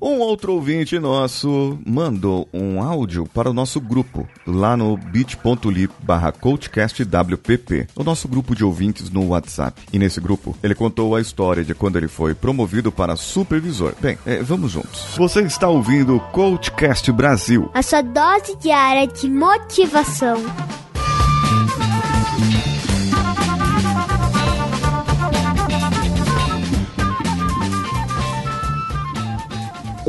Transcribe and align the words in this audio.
Um 0.00 0.18
outro 0.20 0.54
ouvinte 0.54 0.98
nosso 0.98 1.78
mandou 1.86 2.48
um 2.54 2.82
áudio 2.82 3.26
para 3.26 3.50
o 3.50 3.52
nosso 3.52 3.80
grupo, 3.80 4.26
lá 4.46 4.74
no 4.74 4.96
bit.ly 4.96 5.90
barra 6.02 6.32
coachcastwpp, 6.32 7.86
o 7.94 8.02
nosso 8.02 8.26
grupo 8.26 8.54
de 8.54 8.64
ouvintes 8.64 9.10
no 9.10 9.28
WhatsApp. 9.28 9.82
E 9.92 9.98
nesse 9.98 10.18
grupo, 10.18 10.56
ele 10.62 10.74
contou 10.74 11.14
a 11.14 11.20
história 11.20 11.62
de 11.62 11.74
quando 11.74 11.96
ele 11.96 12.08
foi 12.08 12.34
promovido 12.34 12.90
para 12.90 13.14
supervisor. 13.14 13.94
Bem, 14.00 14.16
é, 14.24 14.42
vamos 14.42 14.72
juntos. 14.72 15.14
Você 15.16 15.42
está 15.42 15.68
ouvindo 15.68 16.16
o 16.16 16.20
Coachcast 16.20 17.12
Brasil. 17.12 17.70
A 17.74 17.82
sua 17.82 18.00
dose 18.00 18.56
diária 18.56 19.06
de 19.06 19.28
motivação. 19.28 20.36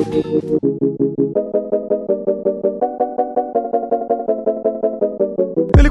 Thank 0.04 0.26
you. 0.26 1.41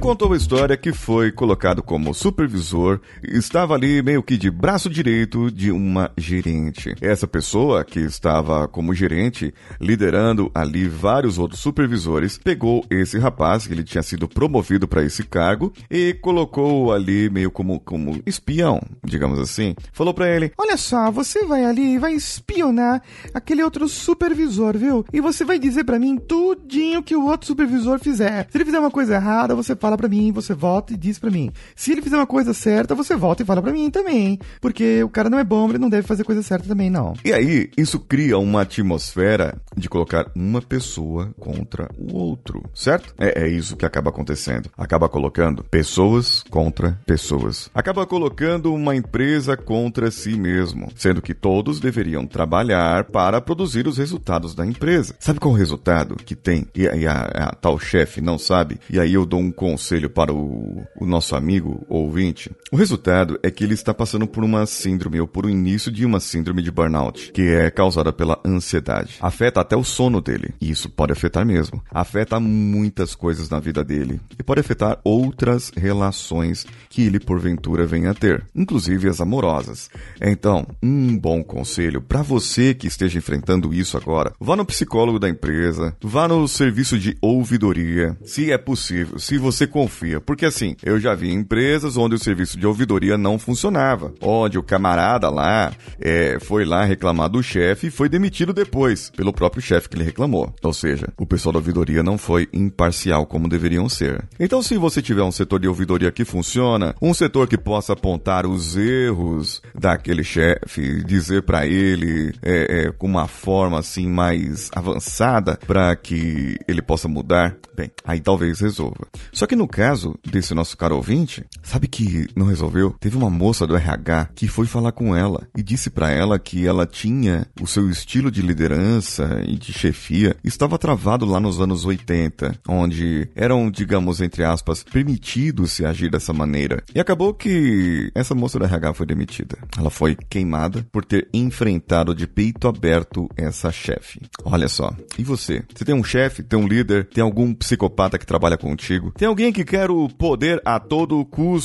Contou 0.00 0.32
a 0.32 0.36
história 0.36 0.78
que 0.78 0.94
foi 0.94 1.30
colocado 1.30 1.82
como 1.82 2.14
supervisor 2.14 3.00
e 3.22 3.36
estava 3.36 3.74
ali 3.74 4.02
meio 4.02 4.22
que 4.22 4.38
de 4.38 4.50
braço 4.50 4.88
direito 4.88 5.50
de 5.50 5.70
uma 5.70 6.10
gerente. 6.16 6.94
Essa 7.02 7.26
pessoa 7.26 7.84
que 7.84 8.00
estava 8.00 8.66
como 8.66 8.94
gerente, 8.94 9.52
liderando 9.78 10.50
ali 10.54 10.88
vários 10.88 11.38
outros 11.38 11.60
supervisores, 11.60 12.38
pegou 12.38 12.82
esse 12.88 13.18
rapaz, 13.18 13.66
que 13.66 13.74
ele 13.74 13.84
tinha 13.84 14.02
sido 14.02 14.26
promovido 14.26 14.88
para 14.88 15.04
esse 15.04 15.22
cargo, 15.22 15.70
e 15.90 16.14
colocou 16.14 16.92
ali 16.94 17.28
meio 17.28 17.50
como, 17.50 17.78
como 17.78 18.22
espião, 18.24 18.80
digamos 19.04 19.38
assim. 19.38 19.74
Falou 19.92 20.14
para 20.14 20.34
ele: 20.34 20.50
Olha 20.56 20.78
só, 20.78 21.10
você 21.10 21.44
vai 21.44 21.66
ali 21.66 21.94
e 21.94 21.98
vai 21.98 22.14
espionar 22.14 23.02
aquele 23.34 23.62
outro 23.62 23.86
supervisor, 23.86 24.78
viu? 24.78 25.04
E 25.12 25.20
você 25.20 25.44
vai 25.44 25.58
dizer 25.58 25.84
para 25.84 25.98
mim 25.98 26.16
tudinho 26.16 27.02
que 27.02 27.14
o 27.14 27.26
outro 27.26 27.46
supervisor 27.46 27.98
fizer. 27.98 28.48
Se 28.50 28.56
ele 28.56 28.64
fizer 28.64 28.78
uma 28.78 28.90
coisa 28.90 29.16
errada, 29.16 29.54
você 29.54 29.76
fala 29.90 29.96
para 29.96 30.08
mim, 30.08 30.30
você 30.30 30.54
volta 30.54 30.92
e 30.92 30.96
diz 30.96 31.18
para 31.18 31.30
mim. 31.30 31.50
Se 31.74 31.90
ele 31.90 32.02
fizer 32.02 32.16
uma 32.16 32.26
coisa 32.26 32.54
certa, 32.54 32.94
você 32.94 33.16
volta 33.16 33.42
e 33.42 33.46
fala 33.46 33.60
para 33.60 33.72
mim 33.72 33.90
também. 33.90 34.38
Porque 34.60 35.02
o 35.02 35.08
cara 35.08 35.28
não 35.28 35.38
é 35.38 35.44
bom, 35.44 35.68
ele 35.68 35.78
não 35.78 35.90
deve 35.90 36.06
fazer 36.06 36.22
coisa 36.22 36.42
certa 36.42 36.68
também, 36.68 36.88
não. 36.88 37.14
E 37.24 37.32
aí, 37.32 37.70
isso 37.76 37.98
cria 37.98 38.38
uma 38.38 38.62
atmosfera 38.62 39.60
de 39.76 39.88
colocar 39.88 40.30
uma 40.34 40.62
pessoa 40.62 41.34
contra 41.38 41.88
o 41.98 42.16
outro, 42.16 42.62
certo? 42.74 43.14
É, 43.18 43.44
é 43.44 43.48
isso 43.48 43.76
que 43.76 43.84
acaba 43.84 44.10
acontecendo. 44.10 44.70
Acaba 44.76 45.08
colocando 45.08 45.64
pessoas 45.64 46.44
contra 46.48 46.98
pessoas. 47.04 47.68
Acaba 47.74 48.06
colocando 48.06 48.72
uma 48.72 48.94
empresa 48.94 49.56
contra 49.56 50.10
si 50.10 50.36
mesmo, 50.36 50.88
sendo 50.94 51.20
que 51.20 51.34
todos 51.34 51.80
deveriam 51.80 52.26
trabalhar 52.26 53.04
para 53.04 53.40
produzir 53.40 53.88
os 53.88 53.98
resultados 53.98 54.54
da 54.54 54.64
empresa. 54.64 55.14
Sabe 55.18 55.40
qual 55.40 55.54
o 55.54 55.56
resultado 55.56 56.16
que 56.16 56.36
tem 56.36 56.66
e, 56.74 56.82
e 56.82 57.06
a, 57.06 57.22
a 57.22 57.54
tal 57.54 57.78
chefe 57.78 58.20
não 58.20 58.38
sabe? 58.38 58.78
E 58.88 59.00
aí 59.00 59.14
eu 59.14 59.26
dou 59.26 59.40
um 59.40 59.50
conselho 59.50 59.79
para 60.08 60.32
o, 60.32 60.82
o 61.00 61.06
nosso 61.06 61.34
amigo 61.34 61.84
ouvinte. 61.88 62.50
O 62.70 62.76
resultado 62.76 63.38
é 63.42 63.50
que 63.50 63.64
ele 63.64 63.74
está 63.74 63.92
passando 63.94 64.26
por 64.26 64.44
uma 64.44 64.66
síndrome 64.66 65.20
ou 65.20 65.26
por 65.26 65.46
um 65.46 65.50
início 65.50 65.90
de 65.90 66.04
uma 66.04 66.20
síndrome 66.20 66.62
de 66.62 66.70
burnout, 66.70 67.32
que 67.32 67.42
é 67.42 67.70
causada 67.70 68.12
pela 68.12 68.38
ansiedade. 68.44 69.16
Afeta 69.20 69.60
até 69.60 69.76
o 69.76 69.84
sono 69.84 70.20
dele. 70.20 70.54
E 70.60 70.70
isso 70.70 70.88
pode 70.88 71.12
afetar 71.12 71.44
mesmo. 71.44 71.82
Afeta 71.90 72.38
muitas 72.38 73.14
coisas 73.14 73.48
na 73.48 73.58
vida 73.58 73.82
dele. 73.82 74.20
E 74.38 74.42
pode 74.42 74.60
afetar 74.60 75.00
outras 75.04 75.72
relações 75.76 76.66
que 76.88 77.02
ele 77.02 77.18
porventura 77.18 77.86
venha 77.86 78.10
a 78.10 78.14
ter, 78.14 78.44
inclusive 78.54 79.08
as 79.08 79.20
amorosas. 79.20 79.90
Então, 80.20 80.66
um 80.82 81.16
bom 81.16 81.42
conselho 81.42 82.00
para 82.00 82.22
você 82.22 82.74
que 82.74 82.86
esteja 82.86 83.18
enfrentando 83.18 83.72
isso 83.72 83.96
agora, 83.96 84.32
vá 84.40 84.56
no 84.56 84.64
psicólogo 84.64 85.18
da 85.18 85.28
empresa, 85.28 85.96
vá 86.02 86.26
no 86.26 86.46
serviço 86.48 86.98
de 86.98 87.16
ouvidoria, 87.20 88.16
se 88.24 88.50
é 88.50 88.58
possível, 88.58 89.18
se 89.18 89.38
você 89.38 89.66
confia. 89.70 90.20
Porque 90.20 90.44
assim, 90.44 90.76
eu 90.82 91.00
já 91.00 91.14
vi 91.14 91.32
empresas 91.32 91.96
onde 91.96 92.14
o 92.14 92.18
serviço 92.18 92.58
de 92.58 92.66
ouvidoria 92.66 93.16
não 93.16 93.38
funcionava, 93.38 94.12
onde 94.20 94.58
o 94.58 94.62
camarada 94.62 95.30
lá 95.30 95.72
é, 95.98 96.38
foi 96.40 96.64
lá 96.64 96.84
reclamar 96.84 97.30
do 97.30 97.42
chefe 97.42 97.86
e 97.86 97.90
foi 97.90 98.08
demitido 98.08 98.52
depois 98.52 99.10
pelo 99.10 99.32
próprio 99.32 99.62
chefe 99.62 99.88
que 99.88 99.96
ele 99.96 100.04
reclamou. 100.04 100.52
Ou 100.62 100.72
seja, 100.72 101.08
o 101.16 101.24
pessoal 101.24 101.54
da 101.54 101.58
ouvidoria 101.58 102.02
não 102.02 102.18
foi 102.18 102.48
imparcial 102.52 103.24
como 103.24 103.48
deveriam 103.48 103.88
ser. 103.88 104.24
Então, 104.38 104.62
se 104.62 104.76
você 104.76 105.00
tiver 105.00 105.22
um 105.22 105.32
setor 105.32 105.60
de 105.60 105.68
ouvidoria 105.68 106.10
que 106.10 106.24
funciona, 106.24 106.94
um 107.00 107.14
setor 107.14 107.48
que 107.48 107.56
possa 107.56 107.92
apontar 107.92 108.46
os 108.46 108.76
erros 108.76 109.62
daquele 109.74 110.24
chefe, 110.24 111.02
dizer 111.04 111.42
para 111.42 111.66
ele 111.66 112.34
é, 112.42 112.86
é, 112.86 112.92
com 112.92 113.06
uma 113.06 113.26
forma 113.26 113.78
assim 113.78 114.08
mais 114.08 114.70
avançada 114.74 115.58
para 115.66 115.94
que 115.96 116.56
ele 116.66 116.82
possa 116.82 117.08
mudar, 117.08 117.56
bem, 117.76 117.90
aí 118.04 118.20
talvez 118.20 118.60
resolva. 118.60 119.06
Só 119.32 119.46
que 119.46 119.56
no 119.60 119.68
caso 119.68 120.18
desse 120.24 120.54
nosso 120.54 120.74
caro 120.74 120.96
ouvinte, 120.96 121.44
sabe 121.70 121.86
que 121.86 122.26
não 122.34 122.46
resolveu? 122.46 122.96
Teve 122.98 123.16
uma 123.16 123.30
moça 123.30 123.64
do 123.64 123.76
RH 123.76 124.30
que 124.34 124.48
foi 124.48 124.66
falar 124.66 124.90
com 124.90 125.14
ela 125.14 125.46
e 125.56 125.62
disse 125.62 125.88
para 125.88 126.10
ela 126.10 126.36
que 126.36 126.66
ela 126.66 126.84
tinha 126.84 127.46
o 127.60 127.66
seu 127.66 127.88
estilo 127.88 128.28
de 128.28 128.42
liderança 128.42 129.40
e 129.46 129.54
de 129.54 129.72
chefia 129.72 130.36
estava 130.42 130.76
travado 130.76 131.24
lá 131.24 131.38
nos 131.38 131.60
anos 131.60 131.84
80, 131.84 132.58
onde 132.68 133.28
eram, 133.36 133.70
digamos, 133.70 134.20
entre 134.20 134.42
aspas, 134.42 134.82
permitido 134.82 135.68
se 135.68 135.84
agir 135.84 136.10
dessa 136.10 136.32
maneira. 136.32 136.82
E 136.92 136.98
acabou 136.98 137.32
que 137.32 138.10
essa 138.16 138.34
moça 138.34 138.58
do 138.58 138.64
RH 138.64 138.94
foi 138.94 139.06
demitida. 139.06 139.56
Ela 139.78 139.90
foi 139.90 140.16
queimada 140.28 140.84
por 140.90 141.04
ter 141.04 141.28
enfrentado 141.32 142.14
de 142.16 142.26
peito 142.26 142.66
aberto 142.66 143.28
essa 143.36 143.70
chefe. 143.70 144.20
Olha 144.44 144.68
só. 144.68 144.92
E 145.16 145.22
você? 145.22 145.62
Você 145.72 145.84
tem 145.84 145.94
um 145.94 146.02
chefe, 146.02 146.42
tem 146.42 146.58
um 146.58 146.66
líder, 146.66 147.06
tem 147.06 147.22
algum 147.22 147.54
psicopata 147.54 148.18
que 148.18 148.26
trabalha 148.26 148.58
contigo? 148.58 149.12
Tem 149.12 149.28
alguém 149.28 149.52
que 149.52 149.64
quer 149.64 149.88
o 149.88 150.08
poder 150.08 150.60
a 150.64 150.80
todo 150.80 151.24
custo 151.24 151.59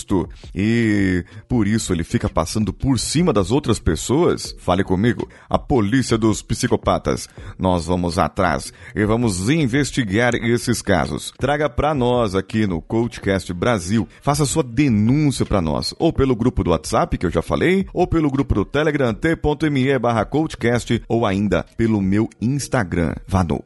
e 0.54 1.24
por 1.48 1.68
isso 1.68 1.94
ele 1.94 2.04
fica 2.04 2.28
passando 2.28 2.74
por 2.74 3.00
cima 3.00 3.32
das 3.32 3.52
outras 3.52 3.80
pessoas? 3.80 4.56
Fale 4.60 4.84
comigo. 4.84 5.30
A 5.50 5.58
polícia 5.58 6.18
dos 6.18 6.42
psicopatas. 6.42 7.30
Nós 7.58 7.86
vamos 7.86 8.18
atrás 8.18 8.74
e 8.96 9.06
vamos 9.06 9.50
investigar 9.50 10.36
esses 10.36 10.82
casos. 10.82 11.32
Traga 11.38 11.70
para 11.70 11.94
nós 11.94 12.36
aqui 12.36 12.68
no 12.68 12.82
Coachcast 12.82 13.54
Brasil. 13.54 14.08
Faça 14.22 14.46
sua 14.46 14.64
denúncia 14.64 15.46
para 15.46 15.62
nós, 15.62 15.94
ou 16.00 16.12
pelo 16.12 16.36
grupo 16.36 16.64
do 16.64 16.72
WhatsApp 16.72 17.18
que 17.18 17.26
eu 17.26 17.32
já 17.32 17.42
falei, 17.42 17.88
ou 17.94 18.08
pelo 18.08 18.30
grupo 18.30 18.56
do 18.56 18.66
Telegram 18.66 19.14
t.me 19.14 20.00
barra 20.00 20.26
coachcast, 20.26 21.02
ou 21.08 21.26
ainda 21.26 21.66
pelo 21.78 22.02
meu 22.02 22.30
Instagram. 22.42 23.16
Vá 23.28 23.44
no 23.44 23.64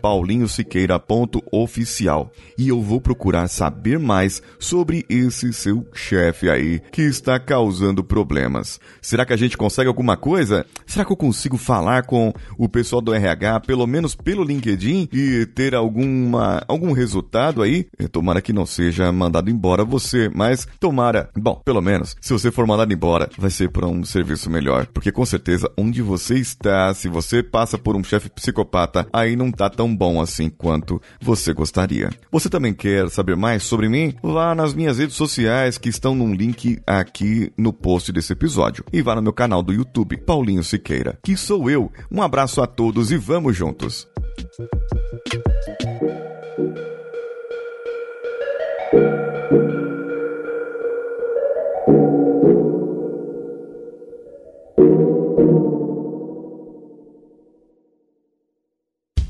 paulinhosiqueira.oficial 0.00 2.30
e 2.58 2.68
eu 2.68 2.82
vou 2.82 3.00
procurar 3.00 3.48
saber 3.48 3.98
mais 3.98 4.42
sobre 4.58 5.06
esse 5.08 5.50
seu 5.56 5.86
chefe 5.92 6.48
aí 6.48 6.80
que 6.92 7.02
está 7.02 7.38
causando 7.40 8.04
problemas. 8.04 8.78
Será 9.00 9.24
que 9.24 9.32
a 9.32 9.36
gente 9.36 9.56
consegue 9.56 9.88
alguma 9.88 10.16
coisa? 10.16 10.66
Será 10.86 11.04
que 11.04 11.12
eu 11.12 11.16
consigo 11.16 11.56
falar 11.56 12.04
com 12.04 12.32
o 12.58 12.68
pessoal 12.68 13.00
do 13.00 13.12
RH, 13.12 13.60
pelo 13.60 13.86
menos 13.86 14.14
pelo 14.14 14.44
LinkedIn, 14.44 15.08
e 15.12 15.46
ter 15.46 15.74
alguma, 15.74 16.62
algum 16.68 16.92
resultado 16.92 17.62
aí? 17.62 17.86
Tomara 18.12 18.40
que 18.40 18.52
não 18.52 18.66
seja 18.66 19.10
mandado 19.10 19.50
embora 19.50 19.84
você, 19.84 20.30
mas 20.32 20.68
tomara. 20.78 21.30
Bom, 21.36 21.60
pelo 21.64 21.80
menos, 21.80 22.16
se 22.20 22.32
você 22.32 22.50
for 22.50 22.66
mandado 22.66 22.92
embora, 22.92 23.28
vai 23.38 23.50
ser 23.50 23.70
para 23.70 23.86
um 23.86 24.04
serviço 24.04 24.50
melhor. 24.50 24.86
Porque 24.86 25.10
com 25.10 25.24
certeza, 25.24 25.70
onde 25.76 26.02
você 26.02 26.34
está, 26.34 26.92
se 26.94 27.08
você 27.08 27.42
passa 27.42 27.78
por 27.78 27.96
um 27.96 28.04
chefe 28.04 28.28
psicopata, 28.28 29.06
aí 29.12 29.34
não 29.34 29.50
tá 29.50 29.70
tão 29.70 29.94
bom 29.94 30.20
assim 30.20 30.50
quanto 30.50 31.00
você 31.20 31.52
gostaria. 31.52 32.10
Você 32.30 32.48
também 32.48 32.74
quer 32.74 33.08
saber 33.10 33.36
mais 33.36 33.62
sobre 33.62 33.88
mim? 33.88 34.14
Vá 34.22 34.54
nas 34.54 34.74
minhas 34.74 34.98
redes 34.98 35.16
sociais 35.36 35.76
que 35.76 35.90
estão 35.90 36.14
num 36.14 36.32
link 36.32 36.80
aqui 36.86 37.52
no 37.58 37.72
post 37.72 38.10
desse 38.10 38.32
episódio. 38.32 38.84
E 38.90 39.02
vá 39.02 39.14
no 39.14 39.22
meu 39.22 39.32
canal 39.32 39.62
do 39.62 39.72
YouTube, 39.72 40.16
Paulinho 40.16 40.64
Siqueira, 40.64 41.18
que 41.22 41.36
sou 41.36 41.70
eu. 41.70 41.92
Um 42.10 42.22
abraço 42.22 42.62
a 42.62 42.66
todos 42.66 43.12
e 43.12 43.18
vamos 43.18 43.54
juntos. 43.54 44.08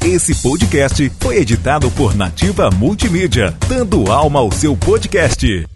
Esse 0.04 0.40
podcast 0.40 1.12
foi 1.20 1.38
editado 1.38 1.90
por 1.90 2.14
Nativa 2.14 2.70
Multimídia, 2.70 3.54
dando 3.68 4.10
alma 4.10 4.38
ao 4.38 4.52
seu 4.52 4.76
podcast. 4.76 5.66